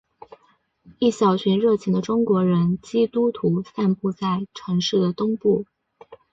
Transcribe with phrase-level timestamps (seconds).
[0.97, 5.67] 一小群热情的中国人基督徒散布在城市的东部。